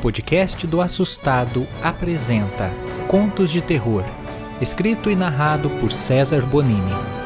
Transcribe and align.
podcast 0.00 0.66
do 0.66 0.80
Assustado 0.80 1.66
apresenta 1.82 2.70
Contos 3.06 3.50
de 3.50 3.60
Terror, 3.60 4.04
escrito 4.60 5.10
e 5.10 5.14
narrado 5.14 5.68
por 5.78 5.92
César 5.92 6.40
Bonini. 6.40 7.19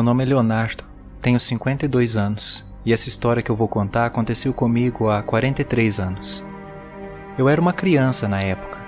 Meu 0.00 0.04
nome 0.06 0.24
é 0.24 0.26
Leonardo, 0.28 0.82
tenho 1.20 1.38
52 1.38 2.16
anos 2.16 2.66
e 2.86 2.90
essa 2.90 3.06
história 3.06 3.42
que 3.42 3.50
eu 3.50 3.54
vou 3.54 3.68
contar 3.68 4.06
aconteceu 4.06 4.54
comigo 4.54 5.10
há 5.10 5.22
43 5.22 6.00
anos. 6.00 6.42
Eu 7.36 7.50
era 7.50 7.60
uma 7.60 7.74
criança 7.74 8.26
na 8.26 8.40
época. 8.40 8.80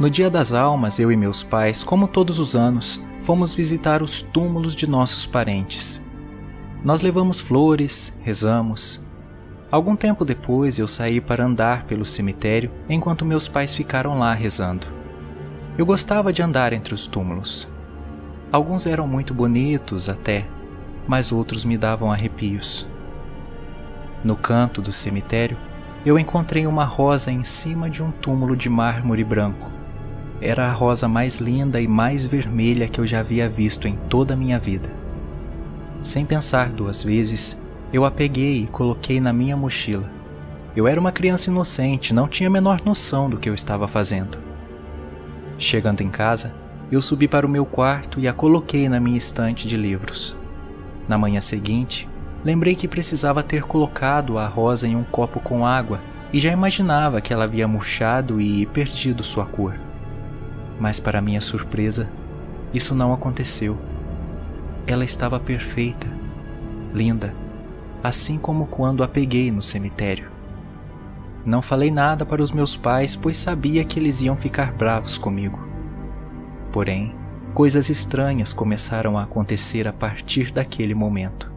No 0.00 0.10
Dia 0.10 0.28
das 0.28 0.52
Almas, 0.52 0.98
eu 0.98 1.12
e 1.12 1.16
meus 1.16 1.44
pais, 1.44 1.84
como 1.84 2.08
todos 2.08 2.40
os 2.40 2.56
anos, 2.56 3.00
fomos 3.22 3.54
visitar 3.54 4.02
os 4.02 4.20
túmulos 4.20 4.74
de 4.74 4.90
nossos 4.90 5.26
parentes. 5.26 6.04
Nós 6.82 7.02
levamos 7.02 7.40
flores, 7.40 8.18
rezamos. 8.20 9.06
Algum 9.70 9.94
tempo 9.94 10.24
depois, 10.24 10.76
eu 10.76 10.88
saí 10.88 11.20
para 11.20 11.44
andar 11.44 11.84
pelo 11.84 12.04
cemitério 12.04 12.68
enquanto 12.88 13.24
meus 13.24 13.46
pais 13.46 13.76
ficaram 13.76 14.18
lá 14.18 14.34
rezando. 14.34 14.88
Eu 15.78 15.86
gostava 15.86 16.32
de 16.32 16.42
andar 16.42 16.72
entre 16.72 16.94
os 16.94 17.06
túmulos. 17.06 17.71
Alguns 18.52 18.86
eram 18.86 19.08
muito 19.08 19.32
bonitos 19.32 20.10
até, 20.10 20.46
mas 21.08 21.32
outros 21.32 21.64
me 21.64 21.78
davam 21.78 22.12
arrepios. 22.12 22.86
No 24.22 24.36
canto 24.36 24.82
do 24.82 24.92
cemitério, 24.92 25.56
eu 26.04 26.18
encontrei 26.18 26.66
uma 26.66 26.84
rosa 26.84 27.32
em 27.32 27.44
cima 27.44 27.88
de 27.88 28.02
um 28.02 28.10
túmulo 28.10 28.54
de 28.54 28.68
mármore 28.68 29.24
branco. 29.24 29.70
Era 30.38 30.68
a 30.68 30.72
rosa 30.72 31.08
mais 31.08 31.38
linda 31.38 31.80
e 31.80 31.88
mais 31.88 32.26
vermelha 32.26 32.88
que 32.88 33.00
eu 33.00 33.06
já 33.06 33.20
havia 33.20 33.48
visto 33.48 33.88
em 33.88 33.96
toda 33.96 34.34
a 34.34 34.36
minha 34.36 34.58
vida. 34.58 34.90
Sem 36.02 36.26
pensar 36.26 36.68
duas 36.68 37.02
vezes, 37.02 37.58
eu 37.90 38.04
a 38.04 38.10
peguei 38.10 38.64
e 38.64 38.66
coloquei 38.66 39.18
na 39.18 39.32
minha 39.32 39.56
mochila. 39.56 40.10
Eu 40.76 40.86
era 40.86 41.00
uma 41.00 41.12
criança 41.12 41.48
inocente, 41.48 42.12
não 42.12 42.28
tinha 42.28 42.50
a 42.50 42.52
menor 42.52 42.82
noção 42.84 43.30
do 43.30 43.38
que 43.38 43.48
eu 43.48 43.54
estava 43.54 43.88
fazendo. 43.88 44.36
Chegando 45.56 46.02
em 46.02 46.10
casa, 46.10 46.60
eu 46.92 47.00
subi 47.00 47.26
para 47.26 47.46
o 47.46 47.48
meu 47.48 47.64
quarto 47.64 48.20
e 48.20 48.28
a 48.28 48.34
coloquei 48.34 48.86
na 48.86 49.00
minha 49.00 49.16
estante 49.16 49.66
de 49.66 49.78
livros. 49.78 50.36
Na 51.08 51.16
manhã 51.16 51.40
seguinte, 51.40 52.06
lembrei 52.44 52.74
que 52.74 52.86
precisava 52.86 53.42
ter 53.42 53.62
colocado 53.62 54.36
a 54.36 54.46
rosa 54.46 54.86
em 54.86 54.94
um 54.94 55.02
copo 55.02 55.40
com 55.40 55.64
água 55.64 56.02
e 56.34 56.38
já 56.38 56.52
imaginava 56.52 57.22
que 57.22 57.32
ela 57.32 57.44
havia 57.44 57.66
murchado 57.66 58.38
e 58.42 58.66
perdido 58.66 59.24
sua 59.24 59.46
cor. 59.46 59.74
Mas, 60.78 61.00
para 61.00 61.22
minha 61.22 61.40
surpresa, 61.40 62.10
isso 62.74 62.94
não 62.94 63.14
aconteceu. 63.14 63.78
Ela 64.86 65.04
estava 65.04 65.40
perfeita, 65.40 66.12
linda, 66.92 67.34
assim 68.04 68.36
como 68.36 68.66
quando 68.66 69.02
a 69.02 69.08
peguei 69.08 69.50
no 69.50 69.62
cemitério. 69.62 70.30
Não 71.42 71.62
falei 71.62 71.90
nada 71.90 72.26
para 72.26 72.42
os 72.42 72.52
meus 72.52 72.76
pais, 72.76 73.16
pois 73.16 73.38
sabia 73.38 73.82
que 73.82 73.98
eles 73.98 74.20
iam 74.20 74.36
ficar 74.36 74.72
bravos 74.72 75.16
comigo. 75.16 75.71
Porém, 76.72 77.14
coisas 77.52 77.90
estranhas 77.90 78.54
começaram 78.54 79.18
a 79.18 79.24
acontecer 79.24 79.86
a 79.86 79.92
partir 79.92 80.50
daquele 80.50 80.94
momento. 80.94 81.52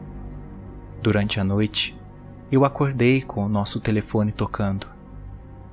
Durante 1.01 1.39
a 1.39 1.43
noite, 1.43 1.97
eu 2.51 2.65
acordei 2.65 3.21
com 3.21 3.45
o 3.45 3.49
nosso 3.49 3.79
telefone 3.79 4.33
tocando. 4.33 4.87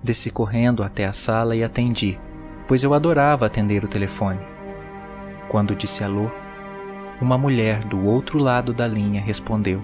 Desci 0.01 0.31
correndo 0.31 0.85
até 0.85 1.07
a 1.07 1.13
sala 1.13 1.57
e 1.57 1.65
atendi, 1.65 2.21
pois 2.69 2.85
eu 2.85 2.95
adorava 2.95 3.45
atender 3.45 3.85
o 3.85 3.89
telefone. 3.89 4.41
Quando 5.49 5.75
disse 5.75 6.05
alô, 6.05 6.31
uma 7.21 7.37
mulher 7.37 7.85
do 7.85 8.05
outro 8.05 8.39
lado 8.39 8.73
da 8.73 8.87
linha 8.87 9.21
respondeu: 9.21 9.83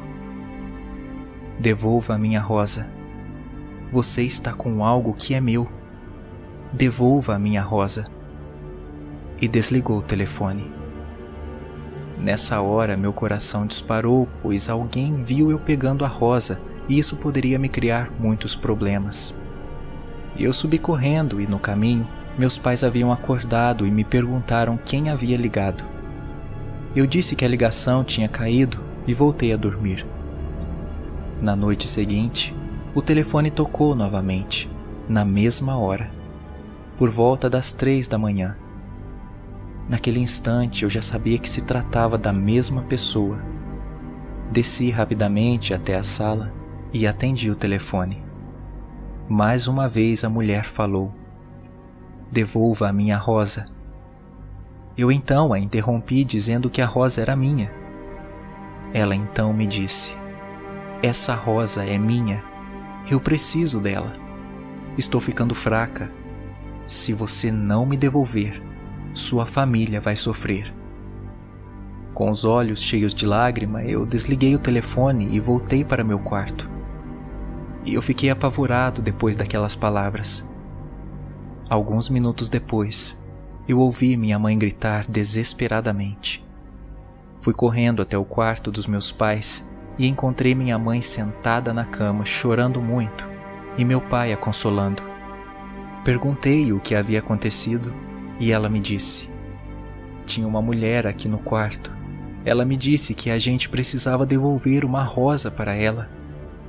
Devolva 1.59 2.15
a 2.15 2.19
minha 2.19 2.41
rosa. 2.41 2.89
Você 3.91 4.23
está 4.23 4.53
com 4.53 4.85
algo 4.85 5.15
que 5.15 5.35
é 5.35 5.41
meu. 5.41 5.69
Devolva 6.73 7.35
a 7.35 7.39
minha 7.39 7.63
rosa 7.63 8.18
e 9.41 9.49
desligou 9.49 9.99
o 9.99 10.03
telefone. 10.03 10.71
Nessa 12.19 12.61
hora, 12.61 12.97
meu 12.97 13.13
coração 13.13 13.67
disparou, 13.67 14.29
pois 14.43 14.69
alguém 14.69 15.23
viu 15.23 15.51
eu 15.51 15.59
pegando 15.59 16.05
a 16.05 16.09
rosa 16.09 16.61
e 16.89 16.99
isso 16.99 17.17
poderia 17.17 17.59
me 17.59 17.69
criar 17.69 18.11
muitos 18.19 18.55
problemas. 18.55 19.39
Eu 20.37 20.53
subi 20.53 20.79
correndo 20.79 21.41
e, 21.41 21.47
no 21.47 21.59
caminho, 21.59 22.07
meus 22.37 22.59
pais 22.59 22.83
haviam 22.83 23.13
acordado 23.13 23.87
e 23.87 23.91
me 23.91 24.05
perguntaram 24.05 24.77
quem 24.77 25.11
havia 25.11 25.37
ligado. 25.37 25.85
Eu 26.95 27.07
disse 27.07 27.37
que 27.37 27.45
a 27.45 27.49
ligação 27.49 28.03
tinha 28.03 28.29
caído 28.29 28.81
e 29.07 29.15
voltei 29.15 29.53
a 29.53 29.57
dormir. 29.57 30.07
Na 31.41 31.55
noite 31.55 31.89
seguinte, 31.89 32.55
o 32.95 33.03
telefone 33.03 33.51
tocou 33.51 33.95
novamente, 33.95 34.69
na 35.09 35.25
mesma 35.25 35.79
hora, 35.79 36.11
por 36.97 37.11
volta 37.11 37.49
das 37.49 37.73
três 37.73 38.09
da 38.09 38.19
manhã. 38.19 38.57
Naquele 39.89 40.21
instante 40.21 40.85
eu 40.85 40.91
já 40.91 41.01
sabia 41.01 41.39
que 41.39 41.49
se 41.49 41.63
tratava 41.63 42.19
da 42.19 42.33
mesma 42.33 42.83
pessoa. 42.83 43.39
Desci 44.51 44.91
rapidamente 44.91 45.73
até 45.73 45.97
a 45.97 46.03
sala 46.03 46.53
e 46.93 47.07
atendi 47.07 47.51
o 47.51 47.57
telefone. 47.57 48.23
Mais 49.29 49.67
uma 49.67 49.89
vez 49.89 50.25
a 50.25 50.29
mulher 50.29 50.65
falou: 50.65 51.13
Devolva 52.31 52.89
a 52.89 52.93
minha 52.93 53.17
rosa. 53.17 53.67
Eu 54.97 55.11
então 55.11 55.53
a 55.53 55.59
interrompi 55.59 56.25
dizendo 56.25 56.69
que 56.69 56.83
a 56.83 56.87
rosa 56.87 57.23
era 57.23 57.35
minha. 57.35 57.73
Ela 58.93 59.15
então 59.15 59.55
me 59.55 59.67
disse: 59.67 60.15
Essa 61.03 61.35
rosa 61.35 61.85
é 61.85 61.97
minha. 61.97 62.45
Eu 63.11 63.21
preciso 63.21 63.81
dela. 63.81 64.13
Estou 64.99 65.21
ficando 65.21 65.55
fraca. 65.55 66.11
Se 66.87 67.13
você 67.13 67.51
não 67.53 67.87
me 67.87 67.97
devolver, 67.97 68.68
sua 69.19 69.45
família 69.45 70.01
vai 70.01 70.17
sofrer. 70.17 70.73
Com 72.15 72.31
os 72.31 72.45
olhos 72.45 72.81
cheios 72.81 73.13
de 73.13 73.27
lágrima, 73.27 73.83
eu 73.83 74.07
desliguei 74.07 74.55
o 74.55 74.61
telefone 74.61 75.29
e 75.33 75.41
voltei 75.41 75.85
para 75.85 76.05
meu 76.05 76.19
quarto. 76.19 76.71
E 77.85 77.95
eu 77.95 78.03
fiquei 78.03 78.31
apavorado 78.31 79.03
depois 79.03 79.37
daquelas 79.37 79.75
palavras. 79.75 80.49
Alguns 81.69 82.09
minutos 82.09 82.49
depois, 82.49 83.21
eu 83.69 83.81
ouvi 83.81 84.17
minha 84.17 84.39
mãe 84.39 84.57
gritar 84.57 85.05
desesperadamente. 85.07 86.45
Fui 87.41 87.53
correndo 87.53 88.03
até 88.03 88.17
o 88.17 88.25
quarto 88.25 88.71
dos 88.71 88.87
meus 88.87 89.11
pais 89.11 89.69
e 89.99 90.07
encontrei 90.07 90.55
minha 90.55 90.79
mãe 90.79 91.03
sentada 91.03 91.73
na 91.73 91.85
cama 91.85 92.25
chorando 92.25 92.81
muito 92.81 93.29
e 93.77 93.85
meu 93.85 94.01
pai 94.01 94.33
a 94.33 94.37
consolando. 94.37 95.03
Perguntei 96.05 96.73
o 96.73 96.81
que 96.81 96.95
havia 96.95 97.19
acontecido 97.19 97.93
e 98.39 98.53
ela 98.53 98.69
me 98.69 98.81
disse: 98.81 99.29
Tinha 100.25 100.47
uma 100.47 100.63
mulher 100.63 101.07
aqui 101.07 101.29
no 101.29 101.39
quarto. 101.39 101.97
Ela 102.45 102.65
me 102.65 102.77
disse 102.77 103.15
que 103.15 103.31
a 103.31 103.39
gente 103.39 103.69
precisava 103.69 104.25
devolver 104.25 104.85
uma 104.85 105.03
rosa 105.03 105.51
para 105.51 105.75
ela. 105.75 106.09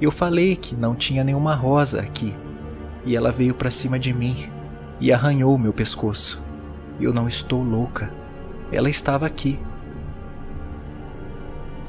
Eu 0.01 0.11
falei 0.11 0.55
que 0.55 0.75
não 0.75 0.95
tinha 0.95 1.23
nenhuma 1.23 1.55
rosa 1.55 2.01
aqui. 2.01 2.35
E 3.05 3.15
ela 3.15 3.31
veio 3.31 3.53
para 3.53 3.71
cima 3.71 3.97
de 3.97 4.13
mim 4.13 4.49
e 4.99 5.11
arranhou 5.11 5.57
meu 5.57 5.71
pescoço. 5.71 6.43
Eu 6.99 7.13
não 7.13 7.27
estou 7.27 7.63
louca. 7.63 8.11
Ela 8.71 8.89
estava 8.89 9.25
aqui. 9.25 9.59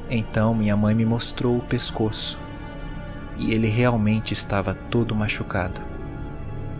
Então 0.09 0.53
minha 0.53 0.77
mãe 0.77 0.93
me 0.93 1.05
mostrou 1.05 1.57
o 1.57 1.61
pescoço. 1.61 2.39
E 3.37 3.53
ele 3.53 3.67
realmente 3.67 4.33
estava 4.33 4.73
todo 4.73 5.15
machucado. 5.15 5.90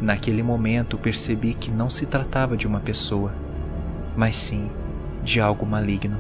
Naquele 0.02 0.42
momento 0.42 0.98
percebi 0.98 1.54
que 1.54 1.70
não 1.70 1.88
se 1.88 2.08
tratava 2.08 2.58
de 2.58 2.66
uma 2.66 2.80
pessoa, 2.80 3.32
mas 4.18 4.36
sim 4.36 4.68
de 5.24 5.40
algo 5.40 5.64
maligno. 5.64 6.18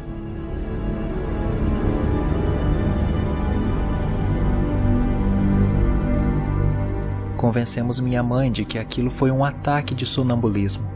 Convencemos 7.36 8.00
minha 8.00 8.22
mãe 8.22 8.51
de 8.51 8.63
que 8.63 8.78
aquilo 8.78 9.10
foi 9.10 9.31
um 9.31 9.44
ataque 9.44 9.95
de 9.95 10.06
sonambulismo, 10.06 10.88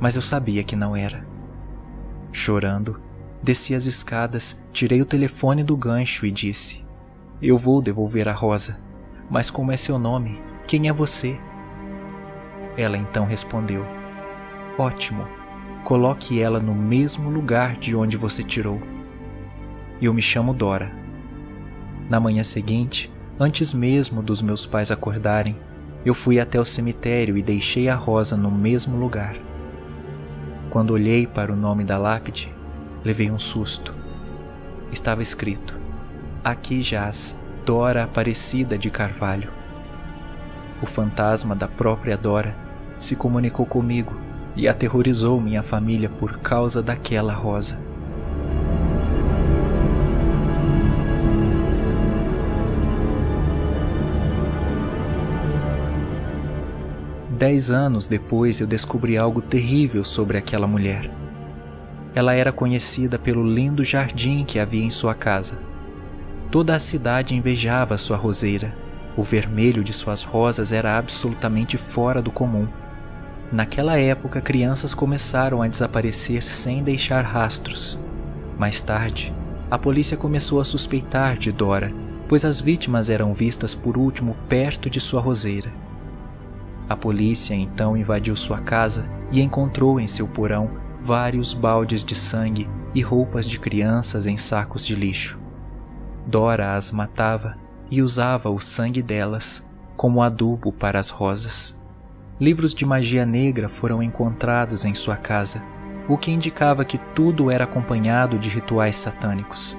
mas 0.00 0.16
eu 0.16 0.22
sabia 0.22 0.64
que 0.64 0.74
não 0.74 0.96
era. 0.96 1.24
Chorando, 2.32 3.00
desci 3.40 3.72
as 3.72 3.86
escadas, 3.86 4.66
tirei 4.72 5.00
o 5.00 5.06
telefone 5.06 5.62
do 5.62 5.76
gancho 5.76 6.26
e 6.26 6.32
disse: 6.32 6.84
Eu 7.40 7.56
vou 7.56 7.80
devolver 7.80 8.26
a 8.26 8.32
rosa, 8.32 8.80
mas 9.30 9.48
como 9.48 9.70
é 9.70 9.76
seu 9.76 9.96
nome? 9.96 10.42
Quem 10.66 10.88
é 10.88 10.92
você? 10.92 11.38
Ela 12.76 12.96
então 12.96 13.26
respondeu: 13.26 13.84
Ótimo, 14.78 15.26
coloque 15.84 16.40
ela 16.40 16.60
no 16.60 16.74
mesmo 16.74 17.28
lugar 17.28 17.76
de 17.76 17.94
onde 17.96 18.16
você 18.16 18.42
tirou. 18.42 18.80
Eu 20.00 20.14
me 20.14 20.22
chamo 20.22 20.54
Dora. 20.54 20.90
Na 22.08 22.18
manhã 22.18 22.42
seguinte, 22.42 23.12
antes 23.38 23.74
mesmo 23.74 24.22
dos 24.22 24.40
meus 24.40 24.66
pais 24.66 24.90
acordarem, 24.90 25.56
eu 26.04 26.14
fui 26.14 26.40
até 26.40 26.58
o 26.58 26.64
cemitério 26.64 27.36
e 27.36 27.42
deixei 27.42 27.88
a 27.88 27.94
rosa 27.94 28.36
no 28.36 28.50
mesmo 28.50 28.96
lugar. 28.96 29.36
Quando 30.70 30.92
olhei 30.92 31.26
para 31.26 31.52
o 31.52 31.56
nome 31.56 31.84
da 31.84 31.98
lápide, 31.98 32.54
levei 33.04 33.30
um 33.30 33.38
susto. 33.38 33.94
Estava 34.90 35.20
escrito: 35.20 35.78
Aqui 36.42 36.80
jaz 36.80 37.44
Dora 37.66 38.04
Aparecida 38.04 38.78
de 38.78 38.90
Carvalho. 38.90 39.59
O 40.82 40.86
fantasma 40.86 41.54
da 41.54 41.68
própria 41.68 42.16
Dora 42.16 42.56
se 42.98 43.14
comunicou 43.14 43.66
comigo 43.66 44.14
e 44.56 44.66
aterrorizou 44.66 45.40
minha 45.40 45.62
família 45.62 46.08
por 46.08 46.38
causa 46.38 46.82
daquela 46.82 47.32
rosa. 47.32 47.78
Dez 57.40 57.70
anos 57.70 58.06
depois 58.06 58.60
eu 58.60 58.66
descobri 58.66 59.16
algo 59.16 59.40
terrível 59.40 60.04
sobre 60.04 60.36
aquela 60.36 60.66
mulher. 60.66 61.10
Ela 62.14 62.34
era 62.34 62.52
conhecida 62.52 63.18
pelo 63.18 63.42
lindo 63.42 63.82
jardim 63.82 64.44
que 64.44 64.58
havia 64.58 64.84
em 64.84 64.90
sua 64.90 65.14
casa. 65.14 65.58
Toda 66.50 66.74
a 66.74 66.78
cidade 66.80 67.34
invejava 67.34 67.96
sua 67.96 68.16
roseira. 68.16 68.76
O 69.20 69.22
vermelho 69.22 69.84
de 69.84 69.92
suas 69.92 70.22
rosas 70.22 70.72
era 70.72 70.96
absolutamente 70.96 71.76
fora 71.76 72.22
do 72.22 72.30
comum. 72.30 72.66
Naquela 73.52 73.98
época, 73.98 74.40
crianças 74.40 74.94
começaram 74.94 75.60
a 75.60 75.68
desaparecer 75.68 76.42
sem 76.42 76.82
deixar 76.82 77.22
rastros. 77.22 78.02
Mais 78.58 78.80
tarde, 78.80 79.30
a 79.70 79.76
polícia 79.76 80.16
começou 80.16 80.58
a 80.58 80.64
suspeitar 80.64 81.36
de 81.36 81.52
Dora, 81.52 81.92
pois 82.30 82.46
as 82.46 82.62
vítimas 82.62 83.10
eram 83.10 83.34
vistas 83.34 83.74
por 83.74 83.98
último 83.98 84.34
perto 84.48 84.88
de 84.88 85.02
sua 85.02 85.20
roseira. 85.20 85.70
A 86.88 86.96
polícia 86.96 87.52
então 87.52 87.98
invadiu 87.98 88.34
sua 88.34 88.60
casa 88.60 89.06
e 89.30 89.42
encontrou 89.42 90.00
em 90.00 90.06
seu 90.06 90.26
porão 90.26 90.70
vários 91.02 91.52
baldes 91.52 92.02
de 92.02 92.14
sangue 92.14 92.66
e 92.94 93.02
roupas 93.02 93.46
de 93.46 93.60
crianças 93.60 94.26
em 94.26 94.38
sacos 94.38 94.86
de 94.86 94.94
lixo. 94.94 95.38
Dora 96.26 96.74
as 96.74 96.90
matava 96.90 97.68
e 97.90 98.00
usava 98.00 98.48
o 98.50 98.60
sangue 98.60 99.02
delas 99.02 99.68
como 99.96 100.22
adubo 100.22 100.72
para 100.72 100.98
as 100.98 101.10
rosas. 101.10 101.76
Livros 102.40 102.72
de 102.72 102.86
magia 102.86 103.26
negra 103.26 103.68
foram 103.68 104.02
encontrados 104.02 104.84
em 104.84 104.94
sua 104.94 105.16
casa, 105.16 105.62
o 106.08 106.16
que 106.16 106.30
indicava 106.30 106.84
que 106.84 106.96
tudo 107.14 107.50
era 107.50 107.64
acompanhado 107.64 108.38
de 108.38 108.48
rituais 108.48 108.96
satânicos. 108.96 109.76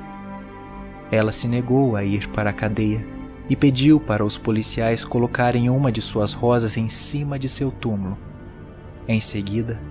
Ela 1.11 1.31
se 1.31 1.47
negou 1.47 1.95
a 1.95 2.03
ir 2.03 2.29
para 2.29 2.51
a 2.51 2.53
cadeia 2.53 3.05
e 3.49 3.55
pediu 3.55 3.99
para 3.99 4.23
os 4.23 4.37
policiais 4.37 5.03
colocarem 5.03 5.69
uma 5.69 5.91
de 5.91 6.01
suas 6.01 6.33
rosas 6.33 6.77
em 6.77 6.87
cima 6.87 7.39
de 7.39 7.49
seu 7.49 7.71
túmulo. 7.71 8.17
Em 9.07 9.19
seguida, 9.19 9.81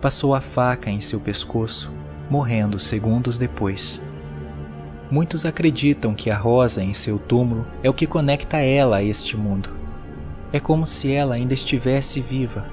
passou 0.00 0.34
a 0.34 0.40
faca 0.40 0.88
em 0.88 1.00
seu 1.00 1.18
pescoço, 1.18 1.92
morrendo 2.30 2.78
segundos 2.78 3.36
depois. 3.36 4.00
Muitos 5.10 5.44
acreditam 5.44 6.14
que 6.14 6.30
a 6.30 6.36
rosa 6.36 6.82
em 6.82 6.94
seu 6.94 7.18
túmulo 7.18 7.66
é 7.82 7.90
o 7.90 7.94
que 7.94 8.06
conecta 8.06 8.58
ela 8.58 8.96
a 8.96 9.02
este 9.02 9.36
mundo. 9.36 9.70
É 10.52 10.58
como 10.58 10.86
se 10.86 11.12
ela 11.12 11.34
ainda 11.34 11.52
estivesse 11.52 12.20
viva. 12.20 12.66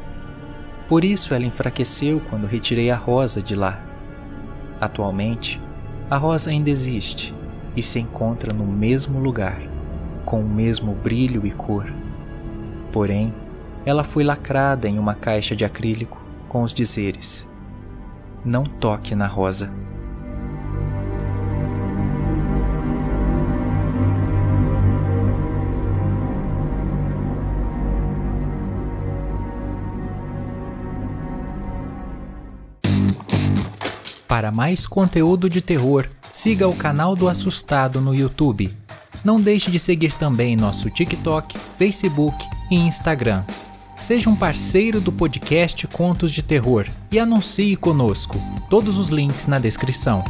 Por 0.87 1.03
isso 1.03 1.33
ela 1.33 1.45
enfraqueceu 1.45 2.21
quando 2.29 2.47
retirei 2.47 2.89
a 2.89 2.95
rosa 2.95 3.41
de 3.41 3.55
lá. 3.55 3.83
Atualmente, 4.79 5.61
a 6.09 6.17
rosa 6.17 6.49
ainda 6.49 6.69
existe 6.69 7.33
e 7.75 7.83
se 7.83 7.99
encontra 7.99 8.53
no 8.53 8.65
mesmo 8.65 9.19
lugar 9.19 9.61
com 10.25 10.41
o 10.41 10.47
mesmo 10.47 10.93
brilho 10.93 11.45
e 11.45 11.51
cor. 11.51 11.91
Porém, 12.91 13.33
ela 13.85 14.03
foi 14.03 14.23
lacrada 14.23 14.87
em 14.87 14.99
uma 14.99 15.15
caixa 15.15 15.55
de 15.55 15.65
acrílico 15.65 16.21
com 16.47 16.63
os 16.63 16.73
dizeres: 16.73 17.51
Não 18.43 18.63
toque 18.63 19.15
na 19.15 19.27
rosa. 19.27 19.80
Para 34.31 34.49
mais 34.49 34.87
conteúdo 34.87 35.49
de 35.49 35.59
terror, 35.59 36.07
siga 36.31 36.65
o 36.65 36.73
canal 36.73 37.17
do 37.17 37.27
Assustado 37.27 37.99
no 37.99 38.15
YouTube 38.15 38.71
não 39.23 39.39
deixe 39.39 39.69
de 39.69 39.77
seguir 39.77 40.13
também 40.13 40.55
nosso 40.55 40.89
TikTok, 40.89 41.57
Facebook 41.77 42.35
e 42.71 42.75
Instagram. 42.75 43.43
Seja 43.95 44.29
um 44.29 44.35
parceiro 44.35 44.99
do 44.99 45.11
podcast 45.11 45.85
Contos 45.87 46.31
de 46.31 46.41
Terror 46.41 46.87
e 47.11 47.19
anuncie 47.19 47.75
conosco. 47.75 48.41
Todos 48.67 48.97
os 48.97 49.09
links 49.09 49.45
na 49.45 49.59
descrição. 49.59 50.23